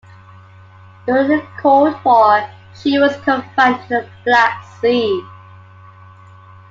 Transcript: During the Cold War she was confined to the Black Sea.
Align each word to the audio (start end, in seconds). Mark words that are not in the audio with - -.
During 1.05 1.27
the 1.27 1.45
Cold 1.61 1.93
War 2.03 2.49
she 2.75 2.97
was 2.97 3.15
confined 3.17 3.81
to 3.83 3.87
the 3.87 4.09
Black 4.25 4.63
Sea. 4.81 5.23